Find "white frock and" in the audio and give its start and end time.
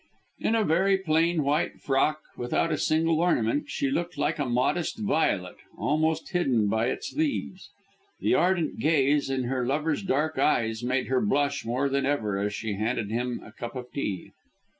1.43-2.41